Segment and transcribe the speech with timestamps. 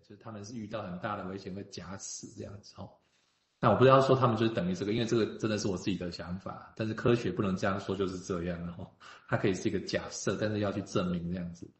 [0.00, 2.88] 就是他们是遇到很大的危险会假死这样子哦。
[3.60, 8.90] 那我不知道说他们就是等于这个，因为这个真的是我自己的想法，但是科学不能这样说，就是这样哦。
[9.28, 11.70] 它可以是一个假设，但是要去证明这样子。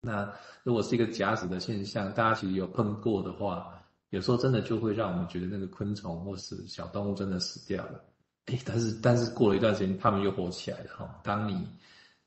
[0.00, 0.32] 那
[0.64, 8.02] 如果是一个假死的现象，大家其实有碰过的话，有时候真的就会让我们觉得那个昆虫或是小动物真的死掉了。
[8.46, 11.20] 诶，但是但是过了一段时间，他们又活起来了哈。
[11.22, 11.64] 当你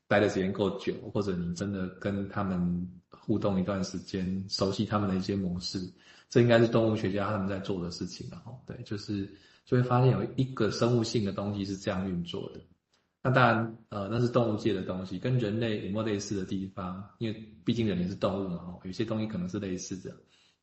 [0.07, 2.89] 待的时间够久，或者你真的跟他们
[3.25, 5.79] 互动一段时间，熟悉他们的一些模式，
[6.29, 8.61] 这应该是动物学家他们在做的事情然后。
[8.65, 9.25] 对，就是
[9.65, 12.59] 就会发现有一个生物性的东西是这样运作的。
[13.21, 17.01] 那当然，呃，那是动物界的东西，跟人类有没有类似的地方？
[17.19, 20.13] 因为毕竟人也是动物嘛，有些东西可能是类似的，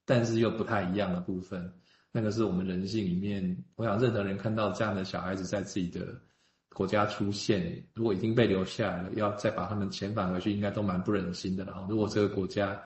[0.04, 1.72] 但是又不太一样的部分。
[2.12, 6.20] 那个是我们人性里面，我想任何人看到这样的小孩子在自己的
[6.72, 11.86] 国家出现，如果已经被留下来了，要再把他们遣返回去，应该都蛮不忍心的了。
[11.88, 12.80] 如果这个国家，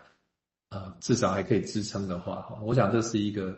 [0.70, 3.56] 呃，至少还可以支撑的话，哈，我想这是一个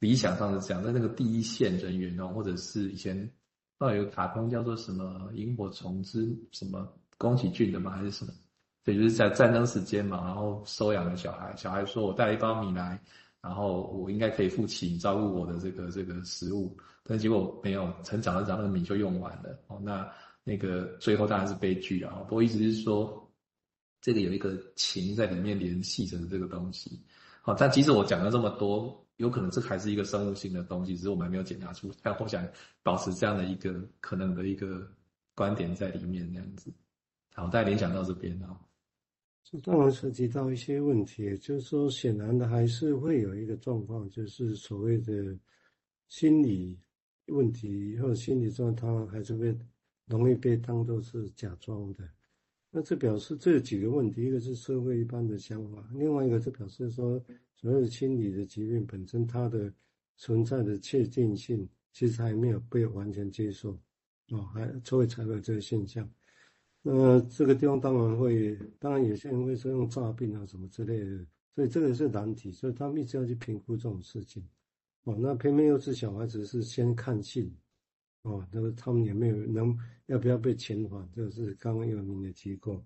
[0.00, 0.82] 理想上是这样。
[0.82, 3.30] 在那个第一线人员哦，或者是以前，
[3.78, 7.92] 那有卡通叫做什么《萤火虫之什么宫崎骏的吗？
[7.92, 8.32] 还是什么？
[8.84, 13.00] 对，就是在战争时间嘛，然后收养了小孩，小孩说我带了一包米来。
[13.42, 19.80] 然后我应该可以付起照顾我的这个这个食物，但结果没有，成长着长，那个米就用完了哦。
[19.82, 20.08] 那
[20.44, 22.14] 那个最后当然是悲剧啊。
[22.28, 23.28] 不过意思是说，
[24.00, 27.02] 这个有一个情在里面联系着这个东西。
[27.42, 31.92] 好，但即使我讲了这么多，有可能这还是一个生物性的东西，只是我们还没有检查出。
[32.00, 32.46] 但我想
[32.84, 34.88] 保持这样的一个可能的一个
[35.34, 36.72] 观点在里面，这样子。
[37.34, 38.56] 好，大家联想到这边啊。
[39.44, 45.36] 这当然涉及到一些问题，就是说，显然的还是会有一个状况，就是所谓的
[46.08, 46.78] 心理
[47.26, 49.54] 问题或者心理状态，还是会
[50.06, 52.08] 容易被当作是假装的。
[52.70, 57.22] 那这表示这几个问题，一个是社会一般的想法，另外一个是表示说，
[57.54, 59.70] 所谓的心理的疾病本身它的
[60.16, 63.78] 存在的确定性，其实还没有被完全接受，
[64.30, 66.08] 哦，还所以才会有这个现象。
[66.84, 74.44] 那这个地方当然会，当然有些人会说用诈病啊什么之类的，所以这个是难题，所以他们一直要去评估这种事情。
[75.04, 77.54] 哦，那偏偏又是小孩子是先看信，
[78.22, 82.84] 哦，那个他们也没有能要不要被遣返，这个是刚刚有您的机构。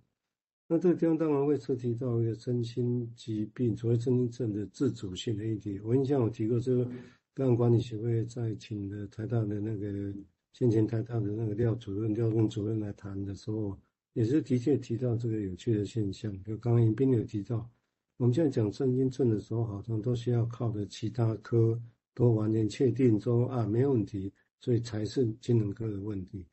[0.68, 5.80] 那这个地方当然会涉及到一个身心疾病，所谓身心症的自主性的议题。
[5.80, 6.86] 我印象有提过，这个
[7.32, 10.12] 个案管理协会在请的台大的那个
[10.52, 13.74] 先前台大的那个廖主任、廖任主任来谈的时候。
[14.16, 17.68] 也是的确提到这个有趣的现象，就刚刚迎宾有提到，
[18.16, 21.78] 我们现在讲神经症的时候，好像都需要靠着其他科
[22.14, 26.46] 都完全确定说啊没问题，所以才是精神科的问题。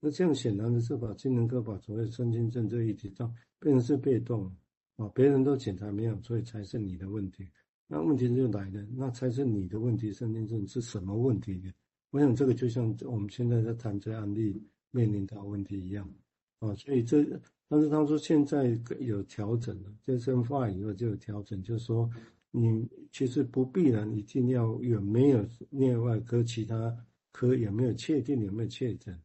[0.00, 4.52] 那这样显然的是把精神科把所谓神经症这一提到变成是被动
[4.96, 7.48] 啊，别人都检查没有，所以才是你的问题。
[7.86, 11.72] 那问题就来了，那才是你的问题，神经症是什么问题呢？
[12.10, 14.60] 我想这个就像我们现在在谈这案例
[14.90, 16.12] 面临到问题一样。
[16.60, 17.22] 啊，所以这，
[17.68, 22.08] 但是他说现在有调整了，这生化以后就有调整，就是说，
[22.50, 26.96] 你其实不必然一定要有没有内外科，其他
[27.32, 29.18] 科有没有确定有没有确诊，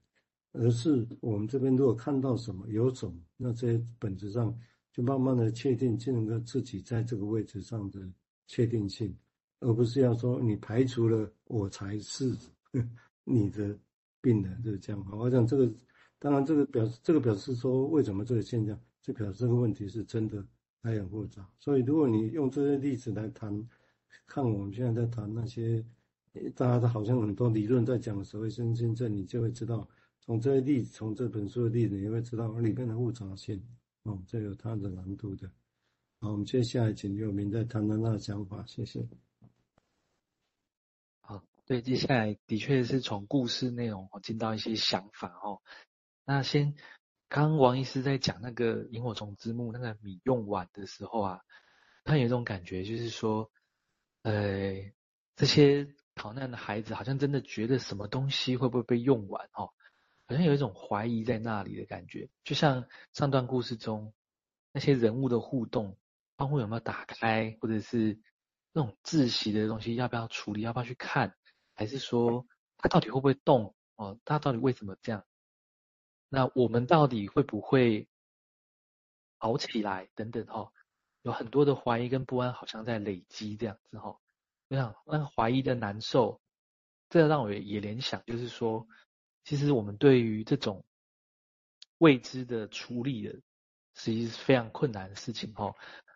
[0.52, 4.54] 而是我们这边如果看到什么有种，那这些本质上
[4.92, 8.02] 就慢慢的确定精神科自己在这个位置上的
[8.48, 9.16] 确定性，
[9.62, 12.36] 而不是要说你排除了我才是
[13.24, 13.78] 你的
[14.20, 15.06] 病人，就是这样。
[15.12, 15.72] 我想这个。
[16.19, 18.78] 当然，这个表示这个表示说，为什么这个现象？
[19.02, 20.46] 就表示这个问题是真的
[20.84, 21.50] 还很复杂。
[21.57, 23.68] 所以，如果你用这些例子来谈，
[24.28, 25.84] 看我们现在在谈那些，
[26.53, 29.88] 大家都好像很多理论在讲所谓身心症，你就会知道，
[30.19, 33.63] 从这些例子，从这本书的例子，你会知道里面的复杂性。
[34.03, 35.50] 哦，这有它的难度的。
[36.19, 39.07] 好，我们接下来请刘明再谈谈他的想法，谢谢。
[41.22, 45.62] 好，对，接下来的确是从故事内容我进到一些想法哦。
[46.32, 46.76] 那先，
[47.28, 51.42] 刚王医师在讲那个萤火虫之墓那个米用完的时候啊，
[52.04, 53.50] 他有一种感觉，就是说，
[54.22, 54.76] 呃，
[55.36, 59.74] 这些逃难的孩子好像真的觉得什么东西会不会被用完哦，
[60.28, 64.14] 好像有一种怀疑在那里的感觉，就像上段故事中
[64.72, 65.98] 那些人物的互动，
[66.38, 68.20] 窗户有没有打开，或者是
[68.72, 71.36] 那种窒息的东西要不要处理，要不要去看，
[71.74, 72.46] 还是说
[72.78, 74.20] 它到底会不会动哦？
[74.25, 75.25] 它到底为什么这样？
[76.30, 78.08] 那我们到底会不会
[79.38, 80.10] 好起来？
[80.16, 80.72] 等等哈，
[81.24, 84.20] 有很多的怀疑跟不安，好像在累积这样子哈。
[84.68, 86.40] 我想那怀疑的难受，
[87.10, 88.88] 这让我也联想，就是说，
[89.44, 90.86] 其实我们对于这种
[91.98, 93.34] 未知的处理的，
[93.96, 95.74] 实际是非常困难的事情哈。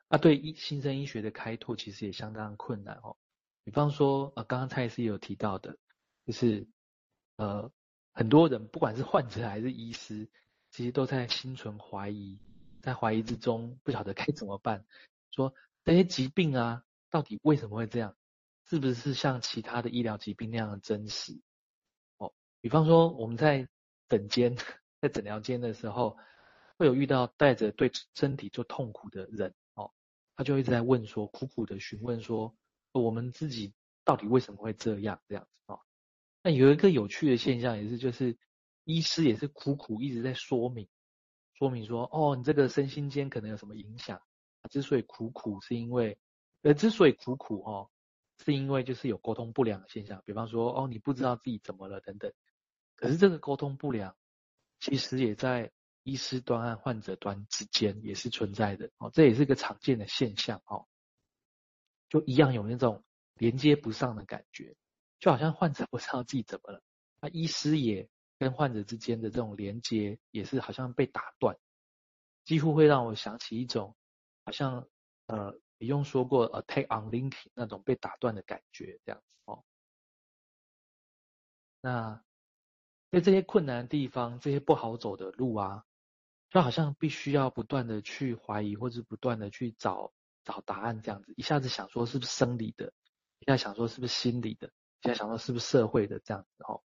[0.08, 3.18] 那，对医新生医学的开拓其实也相当困难哦。
[3.64, 5.78] 比方说，呃，刚刚蔡医师有提到的，
[6.28, 6.68] 就是
[7.38, 7.72] 呃，
[8.14, 10.30] 很多人不管是患者还是医师，
[10.70, 12.40] 其实都在心存怀疑，
[12.82, 14.86] 在怀疑之中不晓得该怎么办。
[15.32, 18.16] 说这些疾病啊，到底为什么会这样？
[18.66, 21.42] 是不是像其他的医疗疾病那样的真实？
[22.18, 23.68] 哦，比方说我们在
[24.08, 24.56] 诊间，
[25.02, 26.18] 在诊疗间的时候，
[26.78, 29.92] 会有遇到带着对身体做痛苦的人哦，
[30.36, 32.56] 他就一直在问说，苦苦的询问说，
[32.94, 33.74] 我们自己
[34.06, 35.82] 到底为什么会这样这样子哦？
[36.44, 38.38] 那有一个有趣的现象也是，就是
[38.84, 40.90] 医师也是苦苦一直在说明，
[41.54, 44.22] 说明说，哦，你这个身心间可能有什么影响？
[44.70, 46.18] 之所以苦苦，是因为，
[46.62, 47.90] 呃，之所以苦苦哦，
[48.44, 52.32] 是因为就是有沟通不良的现象，比方说，哦，你不知道自己怎么了等等。
[52.96, 54.16] 可是这个沟通不良，
[54.80, 55.72] 其实也在
[56.04, 60.88] 医师端和患者端之间也是存在的哦，这也是一个常见的现象哦。
[62.10, 63.04] 就一样有那种
[63.36, 64.76] 连接不上的感觉，
[65.24, 66.82] 就好像患者不知道自己怎么了，
[67.22, 71.58] 那医师也跟患者之间的这种连接也是好像被打断，
[72.44, 73.96] 几乎会让我想起一种
[74.44, 74.86] 好像
[75.28, 79.64] 呃，不用说过 attack on linking 那种被打断的感觉这样子哦。
[81.80, 82.22] 那
[83.10, 85.86] 在这些困难的地方，这些不好走的路啊，
[86.50, 90.12] 就好像必须要不断的去怀疑，或者不断的去找
[90.44, 91.34] 找答案这样子。
[91.38, 92.92] 一下子想说是不是生理的，
[93.40, 94.70] 一下想说是不是心理的，
[95.04, 96.82] 现在想说是不是社会的这样子哦。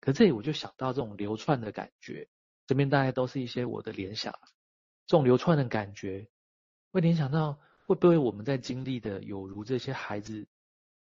[0.00, 2.26] 可这里我就想到这种流窜的感觉，
[2.66, 4.32] 这边大概都是一些我的联想。
[5.06, 6.30] 这种流窜的感觉，
[6.90, 10.48] 会联想到会不会我们在经历的有如这些孩子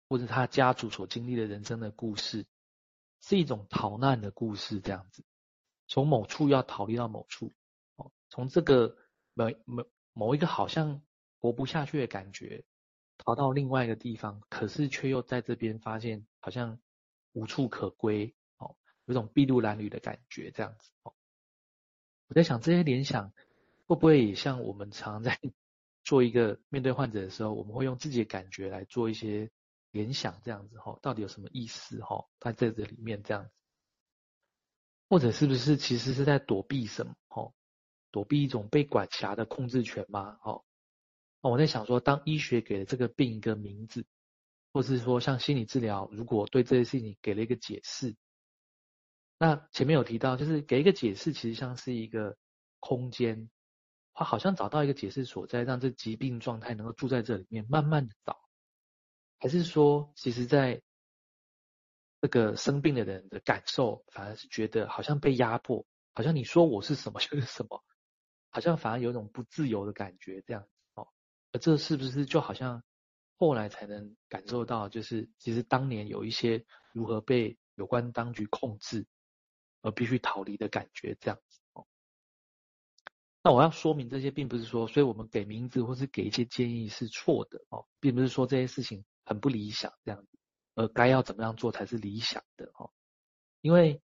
[0.09, 2.45] 或者他家族所经历的人生的故事，
[3.21, 5.23] 是一种逃难的故事这样子，
[5.87, 7.53] 从某处要逃离到某处，
[7.97, 8.97] 哦，从这个
[9.35, 11.01] 某某某一个好像
[11.39, 12.65] 活不下去的感觉，
[13.25, 16.79] 逃到另外一个地方，可是却又在这边发现好像
[17.33, 21.15] 无处可归，哦，有种筚路蓝缕的感觉这样子，哦，
[22.29, 23.33] 我在想这些联想。
[23.87, 25.37] 会不会也像我们常在
[26.05, 29.51] 做一个面对患者的时候，我们会用自己的感觉来做一些
[29.91, 32.25] 联想，这样子哈，到底有什么意思哈？
[32.39, 33.51] 在这里面这样子，
[35.09, 37.17] 或者是不是其实是在躲避什么？
[37.27, 37.53] 哈，
[38.13, 40.39] 躲避一种被管辖的控制权吗？
[40.45, 40.63] 哦，
[41.41, 44.05] 我在想说，当医学给了这个病一个名字，
[44.73, 48.15] 或是说像心理治疗，如果对这些事情给了一个解释，
[49.39, 52.37] 那前面有提到，就是给一个解释，其实像是一个
[52.79, 53.49] 空间。
[54.13, 58.39] 他好像找到一个解释所在，让这疾病状态能够住在这里面，慢慢的找，
[59.39, 60.83] 还是说，其实在
[62.21, 67.83] 这个生病的人的感受，反而是觉得好像被压迫，好像你说我是什么 就是什么，
[68.51, 70.67] 好像反而有一种不自由的感觉，这样。
[71.53, 72.83] 而这是不是就好像
[73.37, 79.07] 后来才能感受到，就是其实当年有一些如何被有关当局控制，
[79.83, 81.61] 而必须逃离的感觉，这样子。
[83.43, 90.39] 那我要说明这些，并不是说，所以我们给名字或是给一些建议是错的哦，并不是说这些事情很不理想这样子，
[90.75, 92.91] 而该要怎么样做才是理想的哦。
[93.63, 94.03] 因为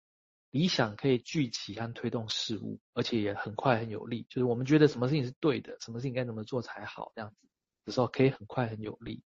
[0.54, 4.24] 理想可以聚集和推动事物，而且也很快很有力。
[4.30, 7.48] 就是我们觉得什么事情是对的，什么事情该怎么做才好，这样子
[7.84, 9.24] 的时候可以很快很有力。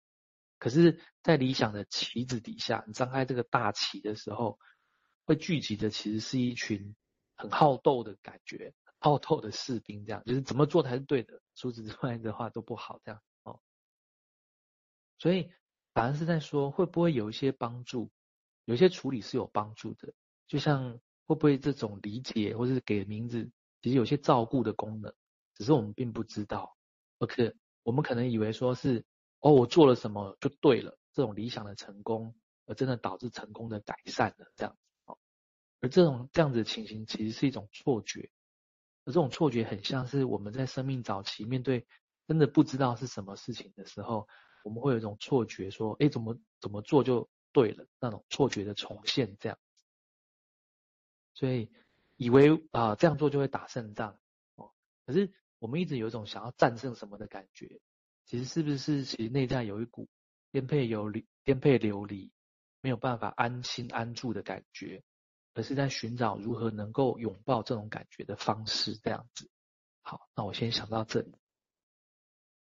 [0.58, 4.58] 可是，在理想的旗子底下，你张开这个大旗的时候，
[5.26, 6.96] 会聚集的其实是一群
[7.36, 8.74] 很好斗的感觉。
[8.98, 13.60] 好斗的士兵，这样就是怎么做才是对的，除此之外的话都不好，这样哦。
[15.20, 15.52] 所以
[15.94, 18.10] 反而是在说，会不会有一些帮助，
[18.64, 20.14] 有一些处理是有帮助的，
[20.48, 25.14] 就像会不会这种理解或是给名字，其实有些照顾的功能，
[25.54, 26.76] 只是我们并不知道。
[27.20, 27.54] OK，
[27.84, 29.06] 我们可能以为说是
[29.42, 32.34] 哦，我做了什么就对了，这种理想的成功，
[32.66, 35.18] 而真的导致成功的改善了，这样哦。
[35.82, 38.30] 而这种这样子的情形，其实是一种错觉。
[39.06, 41.86] 而这种错觉很像是我们在生命早期面对
[42.28, 44.28] 真的不知道是什么事情的时候，
[44.64, 49.58] 我们会有一种错觉，说：“哎，怎么怎么做就对了。”那种错觉的重现，这样。
[51.38, 51.70] 所以
[52.16, 54.18] 以为啊、呃、这样做就会打胜仗
[54.56, 54.72] 哦。
[55.06, 57.80] 可是我们一直有一种想要战胜什么的感觉，
[58.26, 60.08] 其实是不是其实内在有一股
[60.52, 62.32] 颠沛流离、颠沛流离，
[62.82, 65.04] 没有办法安心安住的感觉？
[65.54, 69.48] 而是在寻找如何能够拥抱这种感觉的方式，这样子。
[70.02, 71.32] 好，那我先想到这里。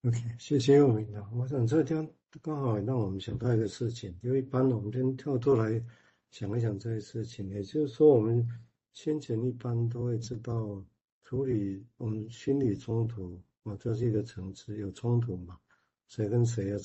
[0.03, 1.25] OK，谢谢佑铭的。
[1.33, 5.81] 我想这天刚好让我们想到一个事情，因为一般我们先跳出来
[6.29, 8.45] 想一想这些事情，也就是说，我们
[8.93, 10.83] 先前一般都会知道
[11.23, 15.57] 处理我们心理冲突，啊，这是一个层次，有冲突嘛？
[16.07, 16.75] 谁跟谁要